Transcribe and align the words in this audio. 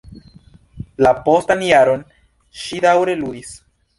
La 1.07 1.11
postan 1.27 1.61
jaron, 1.67 2.03
ŝi 2.63 2.83
daŭre 2.89 3.17
ludis. 3.23 3.55